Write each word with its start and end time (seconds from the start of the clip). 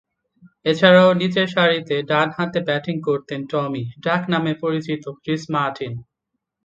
এছাড়াও 0.65 1.09
নিচেরসারিতে 1.13 1.95
ডানহাতে 2.09 2.59
ব্যাটিং 2.67 2.95
করতেন 3.07 3.39
‘টমি’ 3.51 3.83
ডাকনামে 4.05 4.53
পরিচিত 4.63 5.03
ক্রিস 5.17 5.43
মার্টিন। 5.53 5.93